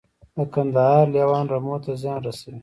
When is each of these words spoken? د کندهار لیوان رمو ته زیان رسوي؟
د 0.35 0.37
کندهار 0.53 1.05
لیوان 1.15 1.45
رمو 1.53 1.75
ته 1.83 1.91
زیان 2.01 2.19
رسوي؟ 2.27 2.57